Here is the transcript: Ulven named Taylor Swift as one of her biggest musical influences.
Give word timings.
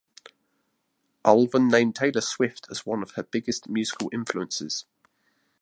Ulven 1.23 1.69
named 1.69 1.95
Taylor 1.95 2.21
Swift 2.21 2.65
as 2.71 2.87
one 2.87 3.03
of 3.03 3.11
her 3.11 3.21
biggest 3.21 3.69
musical 3.69 4.09
influences. 4.11 4.85